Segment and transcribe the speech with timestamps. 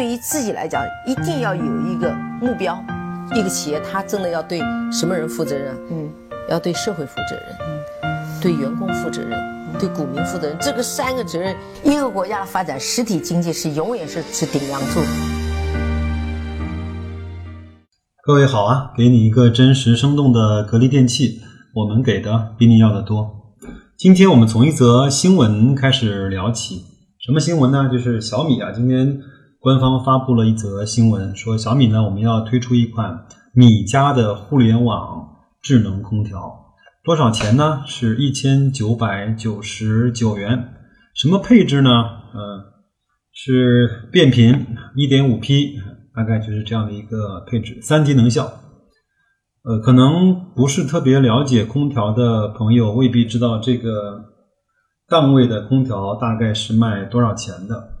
[0.00, 2.10] 对于自己来讲，一定要有一个
[2.40, 2.82] 目标。
[3.34, 4.58] 一个企业，它真的要对
[4.90, 5.76] 什么人负责任？
[5.90, 6.10] 嗯，
[6.48, 7.44] 要对社会负责任，
[8.04, 9.38] 嗯，对员工负责任，
[9.78, 10.56] 对股民负责任。
[10.58, 15.00] 这个三个责任，一个国家的发展，实体经济是永远是是顶梁柱。
[18.24, 21.42] 各位好啊，给你一个真实生动的格力电器，
[21.74, 23.52] 我们给的比你要的多。
[23.98, 26.86] 今天我们从一则新闻开始聊起，
[27.18, 27.90] 什么新闻呢？
[27.92, 29.20] 就是小米啊，今天。
[29.60, 37.82] 官方发布了一则新闻，说小米呢，我们要推出一款米家的互联网智能空调，多少钱呢？
[37.84, 40.72] 是一千九百九十九元。
[41.14, 41.90] 什么配置呢？
[41.90, 42.72] 呃，
[43.34, 44.66] 是变频
[44.96, 45.76] 一点五 P，
[46.16, 48.50] 大概就是这样的一个配置，三级能效。
[49.62, 54.24] 呃，可能不是特别了解空调的朋友未必知道这个
[55.06, 57.99] 档位的空调大概是卖多少钱的。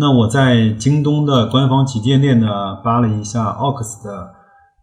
[0.00, 4.30] 那我在京东的官方旗舰店呢，扒了一下 AUX 的，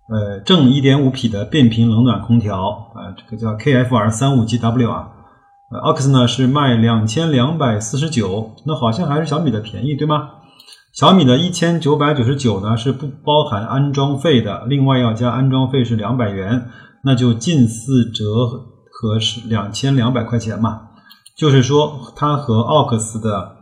[0.09, 5.08] 呃，正一点五匹的变频冷暖空调，啊，这个叫 KFR 三五 GW 啊，
[5.72, 10.30] 呃，AUX 呢是卖两千两百四十九，那好像还是小米的便宜，对吗？
[10.94, 16.69] 小米的一千九百九十九呢是不包含安装费的，另外要加安装费是两百元，
[17.03, 18.23] 那就近似折
[18.91, 20.81] 合是两千两百块钱嘛，
[21.36, 23.56] 就是说它和 AUX 的。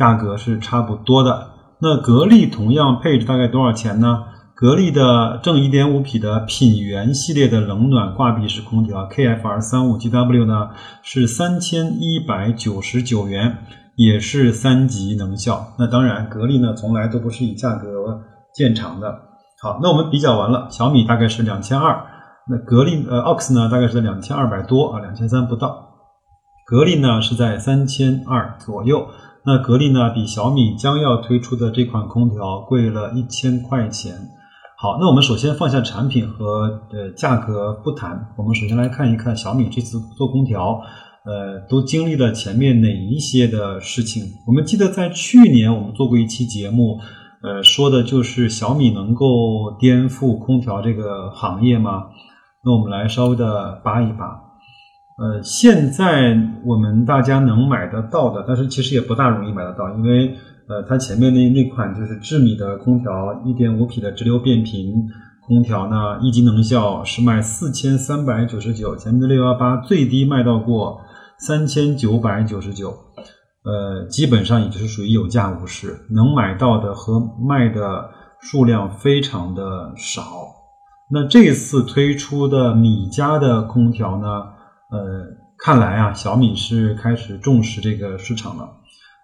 [0.00, 1.50] 价格是差不多的。
[1.78, 4.24] 那格力同样配置大概多少钱呢？
[4.54, 10.70] 格力的正一点五匹的品源系列的冷暖挂壁式空调 KFR 三五 GW 呢
[11.02, 13.58] 是三千一百九十九元，
[13.96, 15.74] 也是三级能效。
[15.78, 18.22] 那当然，格力呢从来都不是以价格
[18.54, 19.20] 见长的。
[19.62, 22.02] 好，那我们比较完了，小米大概是两千二，
[22.48, 25.88] 那格力呃 Ox 呢大概是在两千二百多啊，两千三不到。
[26.66, 29.06] 格力呢是在三千二左右。
[29.44, 34.14] 那格力呢，比小米将要推出的这款空调贵了一千块钱。
[34.76, 40.80] 好，那我们首先放下产品和呃价格不谈，我们首先来看一看小米这次做空调，
[41.24, 44.24] 呃，都经历了前面哪一些的事情。
[44.46, 46.98] 我们记得在去年我们做过一期节目，
[47.42, 49.26] 呃，说的就是小米能够
[49.78, 52.04] 颠覆空调这个行业吗？
[52.64, 54.49] 那我们来稍微的扒一扒。
[55.20, 60.34] 呃，现在我们大家能买得到的，但是其实也不大容易买得到，因为
[60.66, 64.94] 呃，它前面那那款就是智米的空调，一点五匹的直流变频
[65.46, 71.02] 空调呢，一级能效是卖四千三百九十九，前面的六幺八最低卖到过
[71.38, 72.88] 三千九百九十九，
[73.62, 78.08] 呃，基本上也就是属于有价无市，能买到的和卖的
[78.40, 80.22] 数量非常的少。
[81.12, 84.58] 那这次推出的米家的空调呢？
[84.90, 85.24] 呃，
[85.56, 88.68] 看来啊，小米是开始重视这个市场了，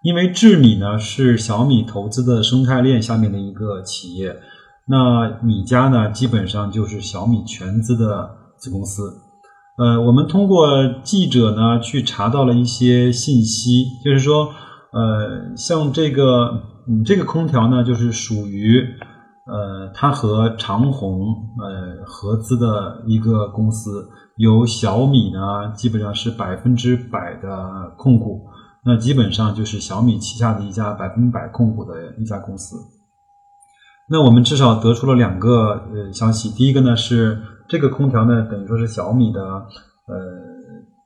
[0.03, 4.35] 因为智米呢是小米投资的生态链下面的一个企业，
[4.85, 9.21] 那米家呢基本上就是小米全资的子公司。
[9.77, 10.67] 呃，我们通过
[11.03, 14.49] 记者呢去查到了一些信息，就是说，
[14.91, 18.83] 呃，像这个，嗯，这个空调呢就是属于，
[19.47, 21.21] 呃，它和长虹
[21.57, 24.09] 呃合资的一个公司。
[24.35, 28.45] 由小米呢，基本上是百分之百的控股，
[28.85, 32.75] 那基本上就是小米旗下的一家百分百控股的一家公司。
[34.07, 40.15] 那我们至少得出了两个呃消息，第一个呢是这个空调呢等于说是小米的呃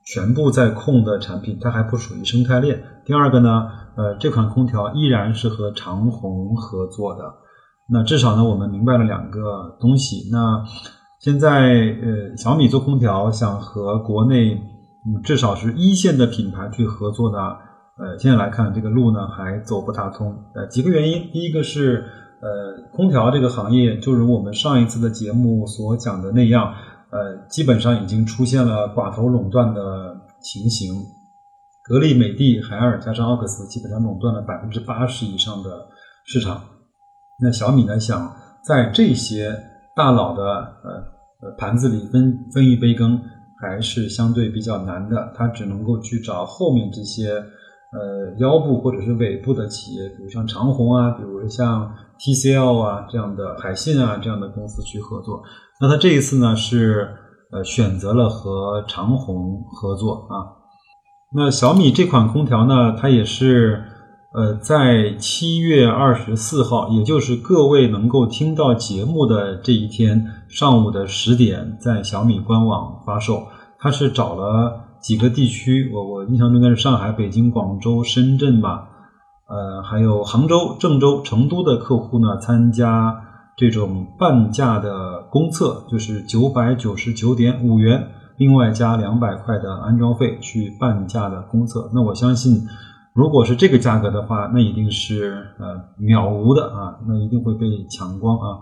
[0.04, 2.82] 全部在控的产品，它还不属于生态链。
[3.06, 3.66] 第二个呢，
[3.96, 7.22] 呃这款空调依然是和长虹合作的。
[7.92, 10.30] 那至少呢我们明白了两个东西。
[10.32, 10.64] 那
[11.20, 14.54] 现在，呃，小米做空调想和国内，
[15.06, 17.38] 嗯，至少是一线的品牌去合作呢，
[17.98, 20.34] 呃，现在来看这个路呢还走不大通。
[20.54, 22.04] 呃，几个原因，第一个是，
[22.40, 26.74] 呃，空调这个行业，就如我们上一次的节目所讲的那样，
[27.10, 30.92] 呃，基本上已经出现了寡头垄断的情形，
[31.84, 35.70] 格力、美的、海尔加上奥克斯，基本上垄断了百分之八十以上的
[36.24, 36.60] 市场。
[37.42, 39.54] 那小米呢，想在这些
[39.96, 41.12] 大佬的呃。
[41.44, 43.20] 呃，盘子里分分一杯羹
[43.60, 55.42] 还是相对比较难的，他只能够去找后面这些呃腰部或者是尾部的企业，比如像长虹啊，比如像 TCL 啊这样的海信啊这样的公司去合作。
[55.80, 57.08] 那他这一次呢是
[57.50, 60.62] 呃选择了和长虹合作啊。
[61.34, 63.82] 那小米这款空调呢，它也是。
[64.34, 73.42] 呃，在七月二十四号，也就是各位能够听到节目的这一天上午的十点，在小米官网发售。
[73.78, 78.88] 它是找了几个地区，我我印象中应该是上海、北京、广州、深圳吧。
[79.48, 83.14] 呃，还有杭州、郑州、成都的客户呢，参加
[83.54, 88.08] 这种半价的公测，就是九百九十九点五元，
[88.38, 91.90] 另外加两百块的安装费去半价的公测。
[91.92, 92.66] 那我相信，
[93.14, 95.66] 如果是这个价格的话，那一定是呃
[95.98, 98.58] 秒无的啊，那一定会被抢光啊。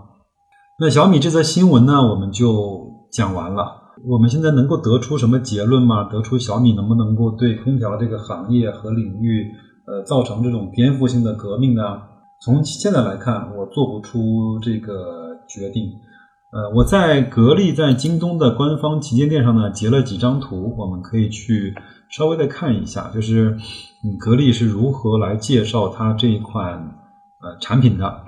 [0.79, 3.79] 那小米这则新闻呢，我们就讲完了。
[4.07, 6.09] 我们现在能够得出什么结论吗？
[6.11, 9.51] 得出小米能不能够对空调这个行业和领域，
[9.85, 11.83] 呃，造成这种颠覆性的革命呢？
[12.43, 15.83] 从现在来看，我做不出这个决定。
[16.51, 21.75] 呃，我在格力在京东的官方旗舰店上呢截了几张图，我们可以去
[22.09, 23.55] 稍微的看一下，就是
[24.03, 26.97] 嗯，格力是如何来介绍它这一款
[27.41, 28.23] 呃产品的。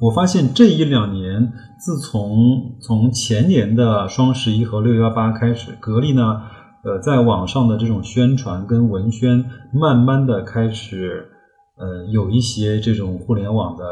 [0.00, 6.42] 我发现这一两年，自从从前年的双十一和六幺八开始，格力呢，
[6.84, 11.28] 呃，在网上的这种宣传跟文宣，慢慢的开始，
[11.76, 13.84] 呃，有一些这种互联网的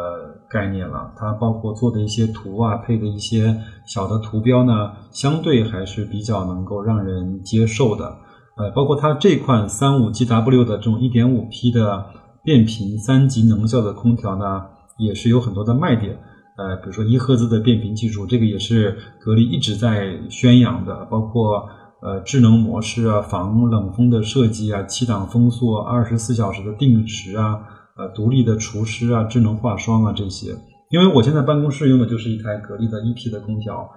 [0.49, 1.13] 概念了。
[1.17, 8.17] 它包括做的一些图啊，配的一些小的图标呢，相对还是比较能够让人接受的。
[8.57, 12.07] 呃，包括它这款三五 GW 的这种一点五 P 的
[12.43, 14.67] 变频三级能效的空调呢。
[14.99, 16.19] 也是有很多的卖点，
[16.57, 21.69] 呃，比如说一赫兹的变频技术，这个也是格力一直在宣扬的，包括
[22.01, 27.61] 呃智能模式啊、防冷风的设计啊、七档风速、二十四小时的定时啊、
[27.99, 30.53] 呃独立的除湿啊、智能化霜啊这些。
[30.89, 33.91] 因为我现在办公室用的就是一台格力的一 P 的空调，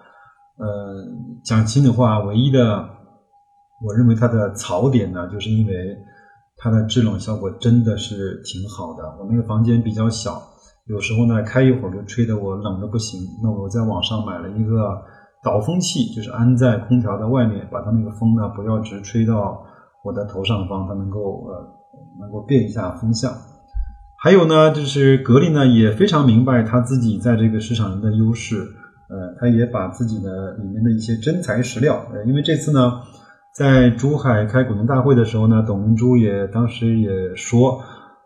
[0.58, 1.06] 呃，
[1.46, 2.90] 讲心里话，唯一的
[3.82, 5.98] 我认为它的槽点呢，就是因为
[6.58, 9.04] 它的制冷效果真的是挺好的。
[9.20, 10.42] 我那个房间比较小。
[10.88, 13.22] 有时候呢，开一会儿就吹得我冷的不行。
[13.44, 15.00] 那我在网上买了一个
[15.44, 19.64] 导风器，就是安在空调的外面，把它那个风呢不要直吹到
[20.04, 21.68] 我的头上方，它能够呃
[22.20, 23.32] 能够变一下风向。
[24.18, 28.58] 还有呢，就是格力呢也非常明白他自己在这个市场上的优势，
[29.10, 33.00] 呃，他也把自己的里面的一些真材实料，呃，因为这次呢
[33.60, 37.82] 在珠海开股东大会的时候呢，董明珠也当时也说。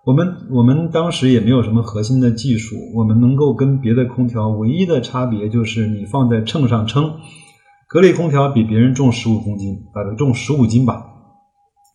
[0.06, 7.14] 我们我们当时也没有什么核心的技术，我们能够跟别的空调唯一的差别就是你放在秤上称，
[7.88, 11.04] 格力空调比别人重十五公斤，啊，重十五斤吧。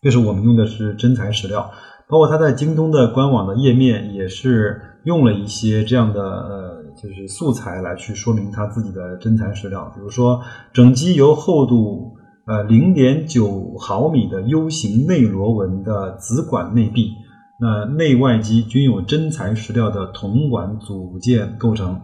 [0.02, 1.70] 这是我们用的是真材实料，
[2.08, 9.92] 包括它在京东的官网的页面也是用了一些这样的呃，就是素材来去说明它自己的真材实料。
[9.94, 10.40] 比如说，
[10.72, 12.16] 整机由厚度
[12.48, 17.10] 呃零点九毫米的 U 型内螺纹的子管内壁。
[17.60, 22.00] 那内外机均有真材实料的铜管组件构成，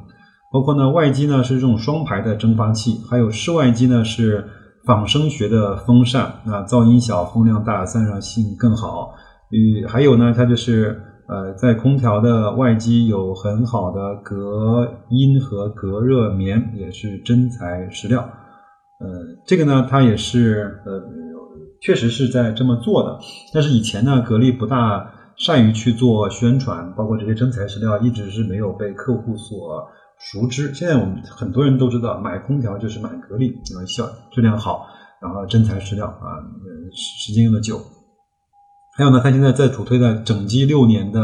[0.52, 4.44] 包括呢外机呢是这种双排的蒸发器，还有室外机呢是
[4.84, 9.14] 仿生学的风扇，那噪音小，风量大，散热性更好。
[9.50, 18.28] 与还有呢，它就是呃在空调的外机有很好的隔音和隔热棉，也是真材实料。
[18.98, 21.02] 呃，这个呢它也是呃
[21.80, 23.18] 确实是在这么做的，
[23.52, 25.12] 但是以前呢格力不大。
[25.36, 29.84] 善于去做宣传，包括这些真材实料，一直是没有被客户所
[30.16, 30.72] 熟知。
[30.72, 34.86] 现在我们很多人都知道，买空调就是买格力，因为效质量好，
[35.20, 36.38] 然后真材实料啊，
[36.92, 37.80] 时时间用的久。
[38.96, 41.20] 还有呢，它现在在主推的整机六年的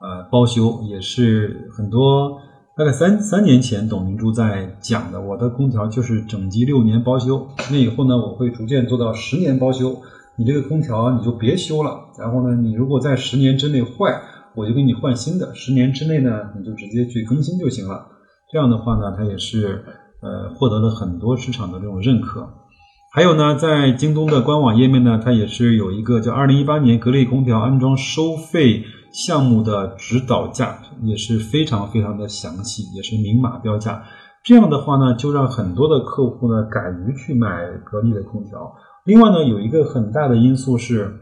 [0.00, 2.38] 呃包修，也是很多
[2.74, 7.46] 大概三三年前董明珠在讲的，我的空调就是整机六年包修。
[7.70, 9.94] 那以后呢，我会逐渐做到十年包修。
[10.36, 14.22] 你这个空调你就别修了，然后呢，你如果在十年之内坏，
[14.54, 15.54] 我就给你换新的。
[15.54, 18.06] 十年之内呢，你就直接去更新就行了。
[18.50, 19.84] 这样的话呢，它也是
[20.22, 22.48] 呃获得了很多市场的这种认可。
[23.12, 28.82] 还有呢，在京东的官网页面呢，它也是有一个叫二零一八年格力空调安装收费
[29.12, 34.02] 项目的指导价，也是非常非常的详细，也是明码标价。
[34.42, 38.74] 这样的话呢，就让很多的客户呢敢于去买格力的空调。
[39.04, 41.12] 另外呢，有一个很大的因素是，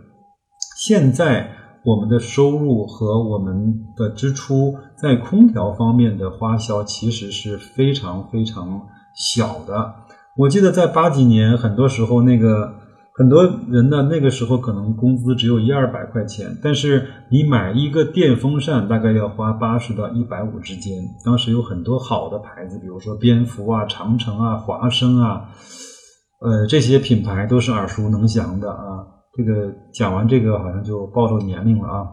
[0.79, 1.51] 现在
[1.85, 8.83] 我们的收入和我们的支出在空调方面的花销其实是非常非常
[9.15, 9.95] 小的。
[10.37, 12.73] 我记得在八几年，很多时候那个
[13.21, 20.95] 很多人呢，那个时候可能工资只有一二百块钱，但是你买一个电风扇大概要花八十到一百五之间。
[21.23, 25.51] 当时有很多好的牌子，比如说蝙蝠啊、长城啊、华生啊。
[26.41, 29.05] 呃，这些品牌都是耳熟能详的啊。
[29.37, 32.07] 这个讲完这个，好像就暴露年龄了啊。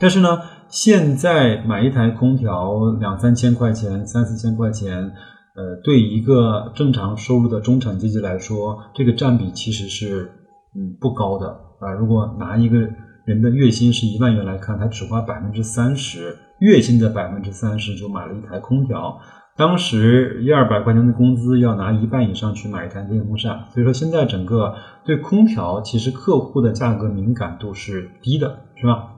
[0.00, 0.38] 但是呢，
[0.70, 5.12] 现在买一台空调两三千块钱、三四千块钱，
[5.54, 10.30] 呃，对一个正常收入的中产阶级来说，这个占比其实是
[10.74, 11.92] 嗯不高的啊。
[11.92, 12.78] 如果拿一个
[13.24, 19.16] 人的月薪是一万元来看，他只花百分之三十，月薪的百分之三十就买了一台空调。
[19.56, 29.13] 当时一二百块钱的工资要拿一半以上去买一台电风扇，所以说现在整个对空调其实客户的价格敏感度是低的，是吧？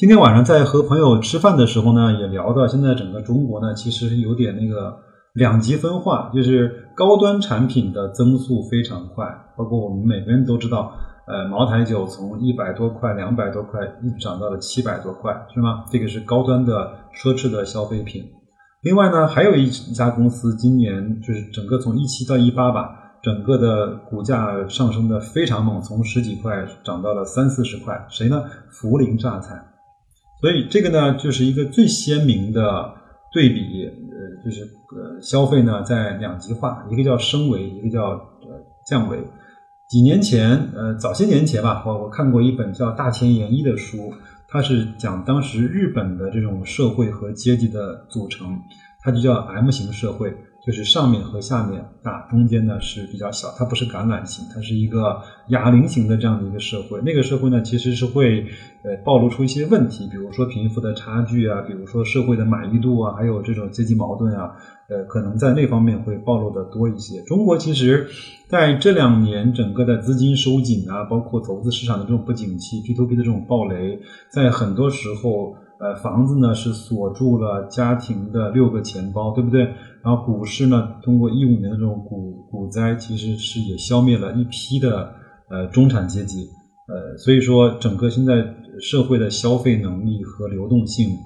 [0.00, 4.96] 今天晚上在和朋友吃饭的时候呢，也聊到现在整个中国呢，其实有点那个
[5.34, 9.26] 两极分化，就是高端产品的增速非常快，
[9.58, 10.90] 包括我们每个人都知道，
[11.26, 15.84] 呃，茅台酒从一百多块、两百多块一直涨到了七百多块，是吗？
[15.90, 18.24] 这个是高端的奢侈的消费品。
[18.80, 22.88] 另外呢，还有一家公司今年就是整个从一七到一八吧，
[23.22, 28.06] 整个的股价上升的非常猛，从十几块涨到了三四十块。
[28.08, 28.42] 谁呢？
[28.72, 29.62] 涪陵榨菜。
[30.40, 32.94] 所以这个呢，就是一个最鲜明的
[33.32, 39.18] 对比，呃，就是呃消费呢在两极化，一个叫升维，一个叫呃降维。
[39.88, 44.12] 几年前，呃，早些年前吧，我我看过一本叫《大前研一》的书。
[44.52, 48.58] 它是讲当时日本的这种社会和阶级的组成，
[49.00, 57.00] 它就叫 M 型社会，就是上面和下面大，中间呢是比较小，它不是橄榄型，它是一个哑铃型的这样的一个社会。
[57.02, 58.44] 那个社会呢，其实是会
[58.84, 64.50] 呃暴露出一些问题，比如说贫富的差距啊，比如说社会的满意度啊，还有这种阶级矛盾啊。
[64.90, 67.22] 呃，可能在那方面会暴露的多一些。
[67.22, 68.08] 中国其实
[68.48, 74.00] 在这两年整个的资金收紧啊，包括投资市场的这种不景气，P to P 的这种暴雷，
[74.32, 79.62] 在很多时候，呃，房子呢是锁住了家庭的六个钱包，对不对？
[80.02, 85.12] 然后股市呢，通过一五年的这种股股灾，其实是也消灭了一批的
[85.48, 86.46] 呃中产阶级。
[86.86, 91.16] 呃，所以说整个现在社会的消费能力和流动性，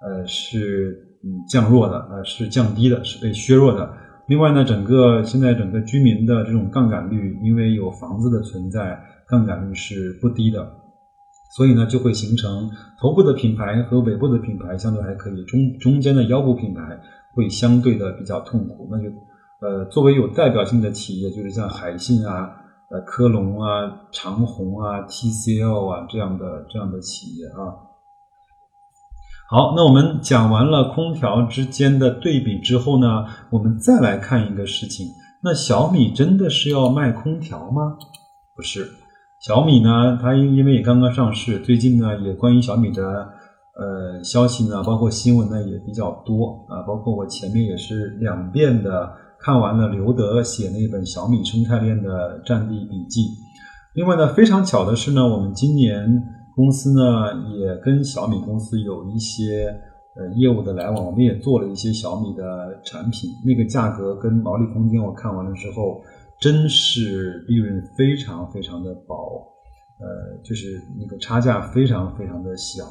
[0.00, 1.08] 呃是。
[1.24, 3.88] 嗯，降弱的，呃，是降低的，是被削弱的。
[4.26, 10.68] 另外呢，整个现在整个居民的这种杠杆率，因为有房子的存在，杠杆率是不低的，
[11.54, 16.98] 所以呢，就会形成头部的品牌和尾部的品牌相对还可以，中中间的腰部品牌
[17.34, 18.88] 会相对的比较痛苦。
[18.90, 19.08] 那就，
[19.60, 22.50] 呃，作为有代表性的企业，就是像海信啊、
[22.90, 27.92] 呃科龙啊、长虹啊、TCL 啊这样的这样的企业啊。
[29.50, 35.06] 好，那我们讲完了空调之间的对比之后呢，我们再来看一个事情。
[35.44, 37.98] 那小米真的是要卖空调吗？
[38.56, 38.88] 不是，
[39.42, 53.26] 小米呢，它因因为也刚刚上市，最近呢也关于小米的呃消息呢，包括新闻呢也比较多啊，包括我前面也是两遍的看完了刘德写那本小米生态链的战地笔记。
[53.94, 56.22] 另外呢，非常巧的是呢，我们今年。
[56.54, 59.74] 公司呢也跟小米公司有一些
[60.14, 66.02] 呃业务的来往，我们也做了一些小米的产品，那个价格跟毛利空间我看完了之后，
[66.42, 69.14] 真是利润非常非常的薄，
[70.00, 72.84] 呃，就是那个差价非常非常的小，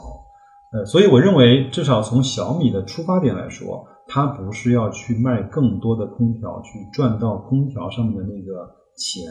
[0.71, 9.23] 呃，所以我认为至少从小米的出发点来说，它不是要去卖更多的空调去赚到空调上面的那个钱，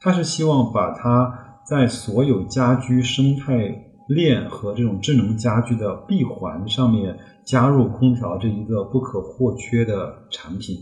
[0.00, 1.48] 它是希望把它。
[1.64, 3.72] 在所有家居生态
[4.08, 7.16] 链和这种智能家居的闭环上面
[7.46, 10.76] 加入空调这一个不可或缺的产品。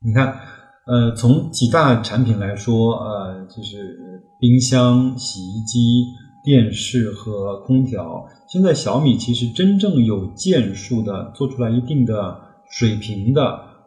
[0.00, 0.36] 你看，
[0.86, 6.04] 呃，从几大产品来说，呃，就是冰箱、洗衣机、
[6.44, 8.24] 电视和空调。
[8.48, 12.38] 现在小米其实真正有建树的做出来一定的
[12.70, 13.42] 水平的。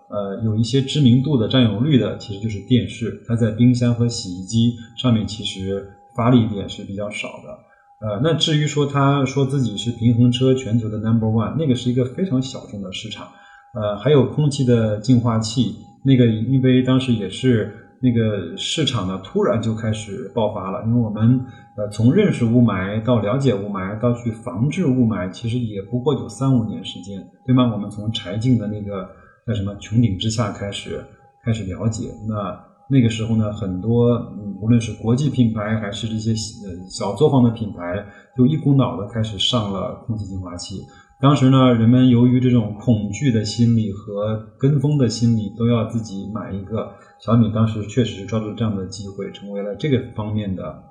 [0.09, 3.23] 呃，有一些知名度的占有率的，其实就是电视。
[3.27, 8.07] 它在冰箱和洗衣机上面其实发力点是比较少的。
[8.07, 13.27] 呃，那至于说他说自己是平衡车全球的 number one，那个是一个非常小众的市场。
[13.73, 21.45] 呃，还有空气的净化器，那个因为当时也是那个市场呢突然就开始爆发了，因为我们
[21.77, 27.71] 呃从认识雾霾到了解雾霾到去防治雾霾，其实也不过就三五年时间，对吗？
[27.71, 29.09] 我们从柴静的那个。
[29.47, 31.03] 在什么穹顶之下开始
[31.43, 32.11] 开始了解？
[32.27, 32.55] 那
[32.87, 36.29] 那个时候呢，很多嗯，无论是国际品牌还是这些
[36.67, 38.05] 呃小作坊的品牌，
[38.37, 40.75] 就一股脑的开始上了空气净化器。
[41.21, 46.91] 当时呢，人们由于这种恐惧的心理和跟风的心理，都要自己买一个。
[47.19, 50.83] 小米当时确实是抓住这样的机会，成为了这个方面的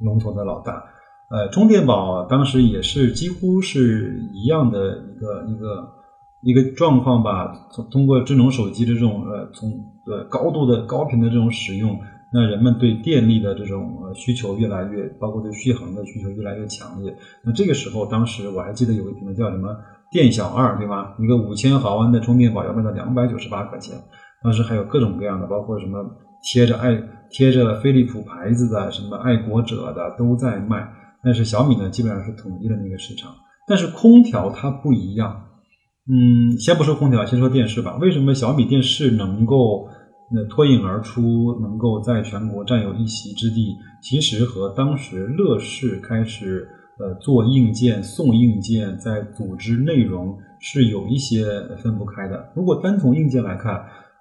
[0.00, 0.82] 龙头的老大。
[1.28, 5.98] 呃，充电宝当时也是几乎是一样的一个一个。
[6.44, 9.70] 一个状况吧，通通过智能手机的这种呃，从
[10.06, 11.96] 呃高度的高频的这种使用，
[12.32, 17.14] 那人们对电力的这种呃需求越来越，包括对续航的需求越来越强烈。
[17.44, 19.76] 那这个时候，当时我还记得有一个品牌叫什么
[20.10, 21.14] 电小二，对吧？
[21.18, 23.96] 一个五千毫安的充电宝要卖到两百九十八块钱。
[24.42, 26.02] 当时还有各种各样的，包括什么
[26.42, 30.88] 贴着爱贴着飞利浦牌子的、什么爱国者的都在卖，
[31.22, 33.30] 但是小米呢，基本上是统一的那个市场。
[33.68, 35.44] 但是空调它不一样，
[36.10, 37.96] 嗯，先不说空调，先说电视吧。
[38.00, 39.86] 为什么小米电视能够
[40.32, 43.76] 那脱颖而出，能够在全国占有一席之地？
[44.00, 46.68] 其实和当时乐视开始。
[46.98, 51.44] 呃，做硬件、送硬件，在组织内容是有一些
[51.78, 52.52] 分不开的。
[52.54, 53.74] 如果单从硬件来看，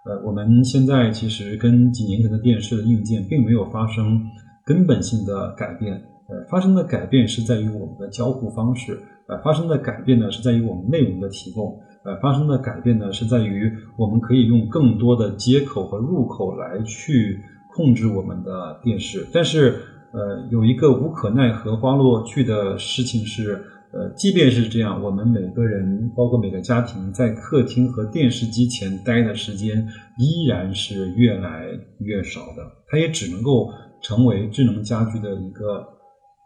[0.05, 4.23] 呃，我们现在其实跟几年前的电视的硬件并没有发生
[4.65, 5.93] 根本性的改变。
[5.93, 17.39] 呃，发生的改变是在于我们的交互方式，呃，发生的改变呢是在于我们内容的提供，呃，发生的改变呢是在于我们可以用更多的接口和入口来去
[17.73, 19.79] 控制我们的电视，但是。
[20.13, 31.65] 呃，有一个无可奈何花落去的事情是，呃，即便是这样，我们每个人，包括每个家庭，在客厅和电视机前待的时间依然是越来
[31.99, 32.69] 越少的。
[32.89, 35.87] 它也只能够成为智能家居的一个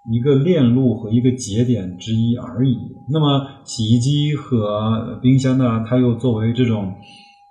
[0.10, 2.78] 一个链路和一个节点之一而已。
[3.10, 5.84] 那么，洗衣机和冰箱呢？
[5.88, 6.94] 它又作为这种。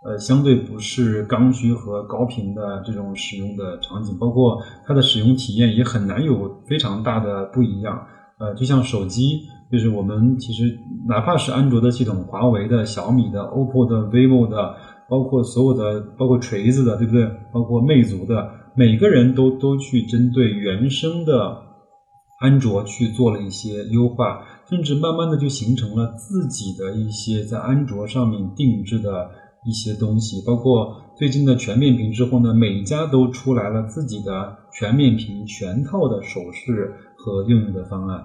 [0.07, 8.07] 呃，相对不是刚需和高频的这种使用的场景，包括它的使用体验也很难有非常大的不一样。
[8.39, 9.41] 呃，就像手机，
[9.73, 14.75] 就是我们其实哪怕是安卓的系统，华为的、小米的、OPPO 的、vivo 的，
[15.09, 17.27] 包括所有的，包括锤子的，对不对？
[17.51, 18.47] 包括魅族的，
[18.77, 21.33] 每个人都都去针对原生的
[22.39, 29.31] 安卓去做了一些优化，甚至慢慢的就形成了自己的一些在安卓上面定制的。
[29.67, 38.23] 一些东西，包括最近的全面屏之后呢，每家都出来了自己的全面屏全套的手势和应用的方案，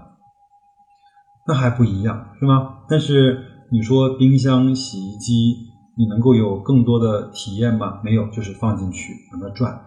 [1.48, 2.80] 那还不一样是吗？
[2.90, 3.40] 但是
[3.72, 5.56] 你说冰箱、洗衣机，
[5.96, 8.02] 你能够有更多的体验吗？
[8.04, 9.80] 没有，就是放进去让它转，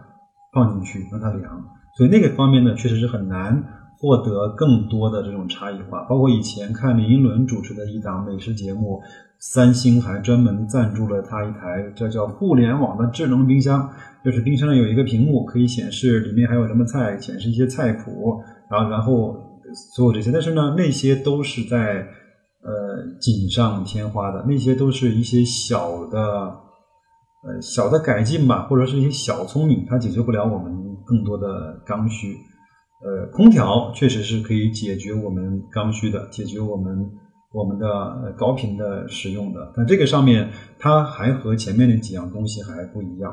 [0.55, 1.63] 放进去让它凉，
[1.99, 3.63] 所以那个方面呢，确实是很难
[4.03, 6.03] 获得更多的这种差异化。
[6.11, 9.01] 包括以前看李英伦主持的一档美食节目。
[9.45, 13.91] 三星还专门赞助了他一台，这叫互联网的智能冰箱，
[14.25, 19.37] 就是冰箱上有一个屏幕，可以显示里面还有什么菜，显示一些菜谱，然后然后
[19.97, 20.31] 所有这些。
[20.31, 22.07] 但是呢，那些都是在
[22.63, 26.21] 呃锦上添花的，那些都是一些小的
[27.43, 30.73] 呃小的改进吧，或者是一些小聪明，它解决不了我们
[31.05, 32.37] 更多的刚需。
[33.03, 37.11] 呃，空调确实是可以解决我们刚需的，解决我们。
[37.55, 43.31] 我们的高频的使用的，但这个上面它还和前面那几样东西还不一样。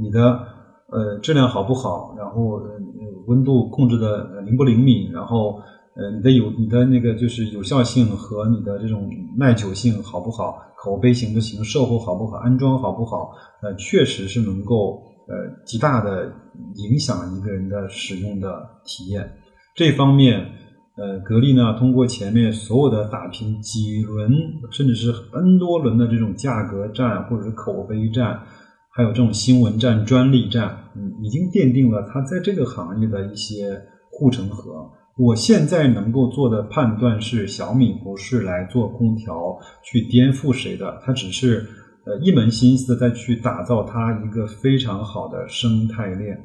[0.00, 0.40] 你的
[0.86, 2.80] 呃质量好不好，然后呃
[3.26, 5.58] 温度控制的灵不灵敏，然后
[5.96, 16.32] 呃你的有你的那个就是有效性和你的这种耐久性好不好，口碑行不行，售后好不好，安装好不好，呃确实是能够呃极大的
[16.74, 19.30] 影响一个人的使用的体验。
[19.74, 20.52] 这方面。
[21.00, 24.32] 呃，格力呢，通过前面所有的打拼几轮，
[24.72, 28.42] 甚至是 N 多轮的这种价格战，或者是口碑战，
[28.90, 34.90] 还有这种新闻战、专利战，嗯，已经奠定了它在这个行业的一些护城河。
[35.16, 41.64] 我现在能够做的判断是，小米不是来做空调去颠覆谁的，它只是
[42.08, 46.42] 呃一门心思在去打造它一个非常好的生态链。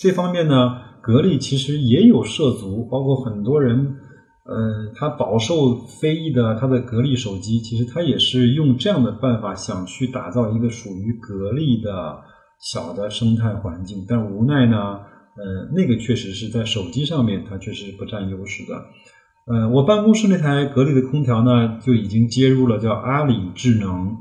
[0.00, 0.86] 这方面呢。
[1.00, 3.96] 格力其实也有涉足，包括很多人，
[4.44, 12.20] 呃，他饱受非议的他的格力手机，其实他也是用这样的办法想去打造一个属于格力的
[12.60, 18.74] 小的生态环境，但无奈呢，呃，那个确实是在手机上面它确实不占优势的。
[19.46, 24.14] 呃，我办公室那台格力的空调呢，就已经接入了叫阿里智能，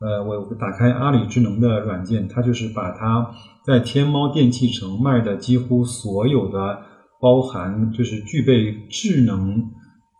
[0.00, 3.30] 呃，我打开阿里智能的软件，它就是把它。
[3.64, 6.82] 在天猫电器城卖的几乎所有的
[7.18, 9.56] 包含就是具备智能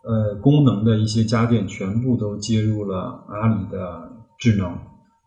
[0.03, 4.09] 呃功能的一些家电，全部都接入了阿里的
[4.39, 4.75] 智能，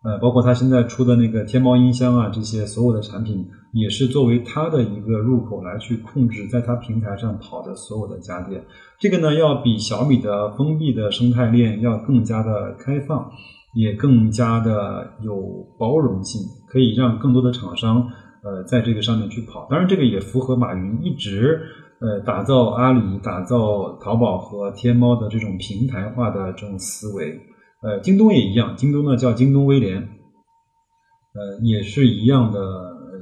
[0.02, 8.60] 呃，包括它现在出的那个天猫音箱啊，这些所有的产品也是作为它的一个入口来去控制在它平台上跑的所有的家电。
[8.98, 13.30] 这个呢，要比小米的封闭的生态链要更加的开放。
[13.78, 18.10] 也更加的有包容性，可以让更多的厂商
[18.42, 19.68] 呃在这个上面去跑。
[19.70, 21.60] 当然，这个也符合马云一直
[22.00, 27.40] 呃打造阿里、打造淘宝和天猫的这种平台化的这种思维。
[27.80, 32.58] 呃，京东也一样，京东呢叫京东威廉，呃也是一样的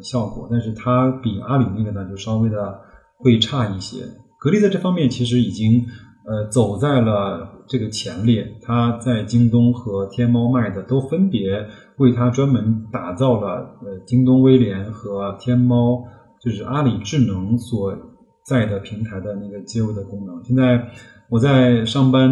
[0.03, 2.81] 效果，但是它比阿里那个呢就稍微的
[3.19, 3.99] 会差一些。
[4.41, 5.85] 格力在这方面其实已经。
[6.27, 11.65] 呃，走在了这个前列，它在京东和天猫卖的都分别
[11.99, 16.03] 为它专门打造了呃京东威廉和天猫
[16.41, 17.97] 就是阿里智能所
[18.45, 20.43] 在的平台的那个接入的功能。
[20.45, 20.89] 现在
[21.29, 22.31] 我在上班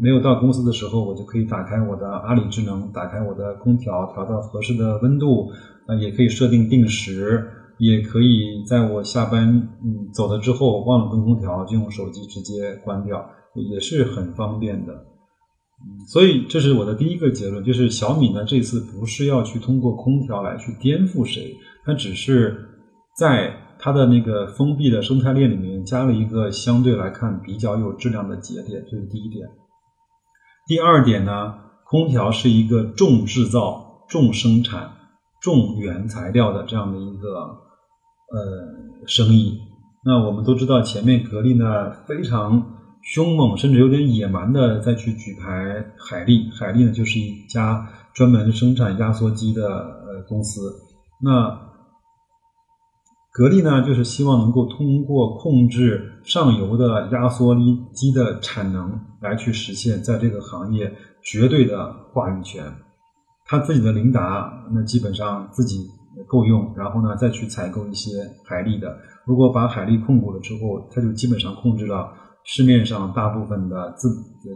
[0.00, 5.50] 没有到公司的时候，我就可以打开我的阿里智能，打开我的空调，调到合适的温度，
[5.86, 7.50] 啊，也可以设定定时，
[7.80, 9.48] 也可以在我下班
[9.82, 14.92] 嗯走了之后忘了关空调，就用手机直接关掉，也是很方便的。
[14.92, 22.68] 嗯，所以这是我的第一个结论，就是小米呢这次不是要去通过空调来去颠覆谁，它只是
[23.18, 23.66] 在。
[23.82, 29.48] 它的那个封闭的生态链里面加了一个相对来看比较有质量的节点，这是第一点。
[30.66, 31.54] 第二点呢，
[31.86, 34.90] 空调是一个重制造、重生产、
[35.40, 37.56] 重原材料的这样的一个
[38.30, 39.58] 呃生意。
[40.04, 42.62] 那我们都知道，前面格力呢非常
[43.02, 50.60] 凶猛，甚至有点野蛮的再去举牌海力，海力呢就是一家专门生产压缩机的呃公司。
[51.22, 51.68] 那
[53.32, 57.54] 格力呢，就是希望能够通过控制上游的压缩
[57.92, 62.64] 机的产能，来去实现在这个行业绝对的话语权。
[63.44, 65.88] 他自己的琳达，那基本上自己
[66.26, 68.10] 够用，然后呢再去采购一些
[68.44, 68.96] 海力的。
[69.26, 72.12] 如果把海力控股了之后，他就基本上控制了
[72.44, 74.08] 市面上大部分的自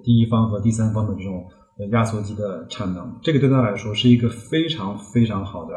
[0.03, 1.45] 第一方和第三方的这种
[1.91, 3.15] 压缩机的产能。
[3.23, 5.75] 这个对他来说是一个非常非常好的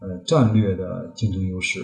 [0.00, 1.80] 呃战略的竞争优势。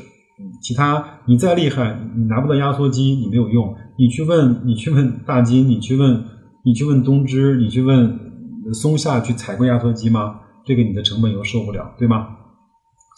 [0.62, 3.74] 其他你再厉害，你拿不到压缩机，你没有用。
[3.98, 6.24] 你去问，你去问大金，你去问，
[6.64, 8.16] 你去问东芝，你去问
[8.72, 10.38] 松下去采购压缩机吗？
[10.64, 12.36] 这个你的成本又受不了，对吗？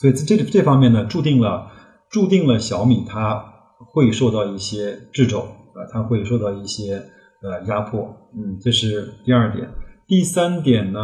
[0.00, 1.70] 所以这这方面呢，注定了
[2.08, 3.44] 注定了小米它
[3.92, 7.02] 会受到一些掣肘啊，它会受到一些
[7.42, 8.00] 呃压迫。
[8.34, 9.68] 嗯，这是第二点。
[10.06, 11.00] 第三点呢，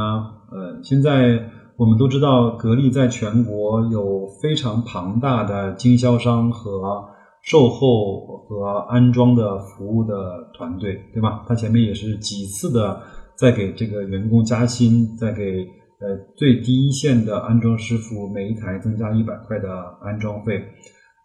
[0.50, 1.50] 呃，现在。
[1.78, 7.06] 我们都知道，格力在全国有非常庞大的经销商和
[7.42, 11.44] 售后和安装的服务的团队，对吧？
[11.46, 13.02] 他前面也是几次的
[13.36, 15.68] 在给这个员工加薪，在给
[16.00, 19.68] 呃最低一线的安装师傅每一台增加一百块的
[20.02, 20.58] 安装费，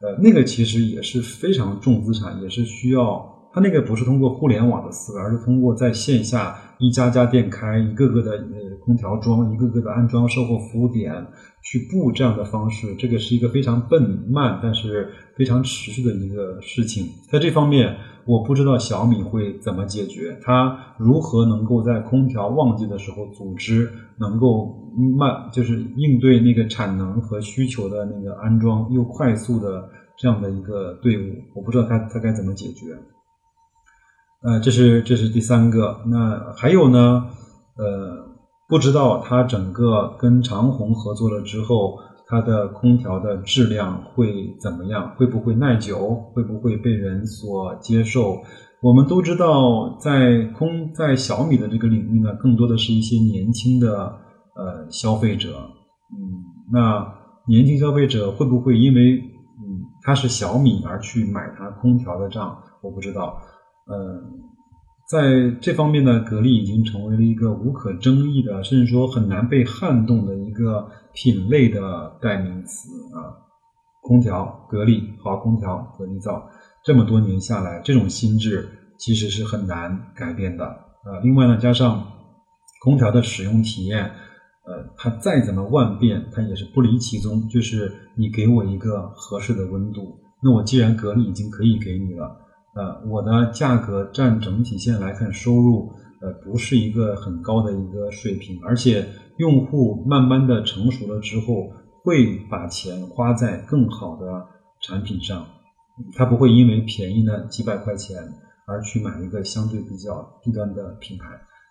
[0.01, 3.29] 呃，那个其实也是非常重资产，也是需要。
[3.53, 11.27] 他那个不是通过互联网的思维，而是通过在线下一家家店开，一个个的呃空调装，一个个的安装售后服务点
[11.61, 17.05] 去布这样的方式，这个是一个非常笨慢，但是非常持续的一个事情。
[17.31, 24.75] 在这方面，我不知道小米会怎么解决，它如何能够在空调旺季的时候组织能够
[25.19, 32.97] 慢，就是应对那个产能和需求的那个安装又快速的这样的一个队伍，我不知道它它该怎么解决。
[34.43, 36.01] 呃，这是这是第三个。
[36.07, 37.27] 那还有呢？
[37.77, 38.25] 呃，
[38.67, 41.95] 不知道它整个跟长虹合作了之后，
[42.27, 45.13] 它的空调的质量会怎么样？
[45.15, 46.15] 会不会耐久？
[46.33, 48.41] 会不会被人所接受？
[48.81, 54.17] 我们都知道，在空在小米的这个领域呢，更多的是一些年轻的
[54.55, 55.49] 呃消费者。
[56.11, 57.07] 嗯，那
[57.47, 62.57] 年轻消费者会不会因为嗯它是小米而去买它空调的账？
[62.81, 63.37] 我不知道。
[63.91, 64.23] 呃，
[65.09, 73.35] 在这方面呢，格力已经成为了一个无可争议的，甚至说很难被撼动的一个品类的代名词啊。
[74.01, 76.49] 空调，格力好空调，格力造，
[76.85, 80.65] 这么多年下来，这种心智其实是很难改变的。
[81.03, 82.07] 呃，另外呢，加上
[82.81, 84.05] 空调的使用体验，
[84.65, 92.37] 呃，它再怎么万变，它也是不离其宗，就是你给我一个合适的温度，那我既然格力已经可以给你了。
[92.73, 99.05] 呃，我的价格占整体线来看，收入呃不是一个很高的一个水平，而且
[99.37, 101.69] 用户慢慢的成熟了之后，
[102.01, 104.47] 会把钱花在更好的
[104.81, 105.45] 产品上，
[106.15, 108.17] 他不会因为便宜的几百块钱
[108.65, 111.25] 而去买一个相对比较低端的品牌。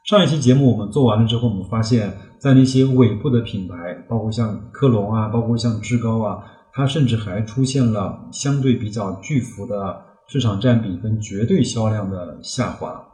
[0.05, 10.10] 上一期节目我们做完了之后，我们发现，在那些尾部的品牌，包括像科龙啊，包括像志高啊，它甚至还出现了相对比较巨幅的。
[10.31, 13.05] 市场占比跟绝对销量的下滑，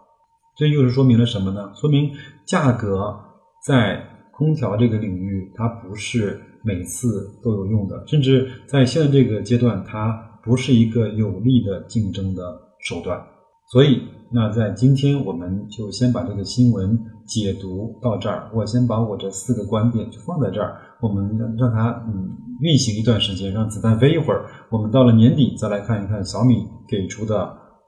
[0.54, 1.72] 这又是说明了什么呢？
[1.74, 2.12] 说明
[2.44, 3.18] 价格
[3.64, 10.12] 在空调这个领域，它不是每次都有用的，甚至在现在这个阶段，它
[10.44, 12.42] 不是一个有力的竞争的
[12.80, 13.18] 手段。
[13.68, 14.00] 所以，
[14.30, 18.48] 那在今天，我们就先把这个新闻解读到这儿。
[18.54, 24.46] 我先把我这四个观点就放在这儿，我们让它嗯运行一段时间，让子弹飞一会儿。
[24.70, 27.36] 我们到了年底再来看一看小米给出的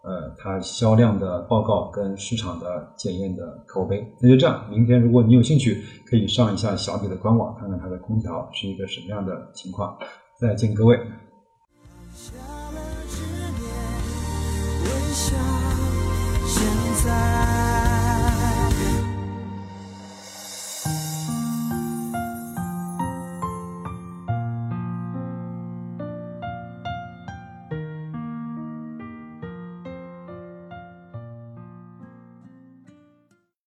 [0.03, 4.05] 呃它销量的报告跟市场的检验的口碑。
[4.21, 9.97] 那就这样，明天如果你有兴趣，可以上一下小米的官网，看看它的空调是一个什么样的情况。
[10.41, 10.99] 再见，各位。
[15.11, 15.39] 现
[17.05, 17.68] 在。